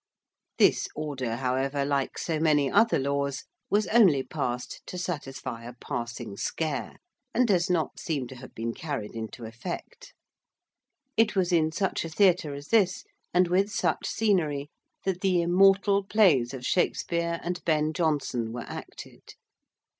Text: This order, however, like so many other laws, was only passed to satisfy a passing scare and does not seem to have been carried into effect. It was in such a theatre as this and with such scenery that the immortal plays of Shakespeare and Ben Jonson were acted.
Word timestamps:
This 0.57 0.87
order, 0.95 1.35
however, 1.35 1.85
like 1.85 2.17
so 2.17 2.39
many 2.39 2.71
other 2.71 2.97
laws, 2.97 3.43
was 3.69 3.85
only 3.89 4.23
passed 4.23 4.81
to 4.87 4.97
satisfy 4.97 5.63
a 5.63 5.73
passing 5.73 6.37
scare 6.37 6.95
and 7.35 7.47
does 7.47 7.69
not 7.69 7.99
seem 7.99 8.25
to 8.29 8.35
have 8.37 8.55
been 8.55 8.73
carried 8.73 9.15
into 9.15 9.45
effect. 9.45 10.15
It 11.17 11.35
was 11.35 11.51
in 11.51 11.71
such 11.71 12.03
a 12.03 12.09
theatre 12.09 12.55
as 12.55 12.69
this 12.69 13.03
and 13.31 13.47
with 13.47 13.69
such 13.69 14.07
scenery 14.07 14.71
that 15.05 15.21
the 15.21 15.43
immortal 15.43 16.03
plays 16.03 16.51
of 16.51 16.65
Shakespeare 16.65 17.39
and 17.43 17.63
Ben 17.63 17.93
Jonson 17.93 18.51
were 18.51 18.65
acted. 18.65 19.35